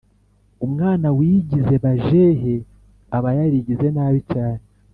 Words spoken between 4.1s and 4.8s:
cyane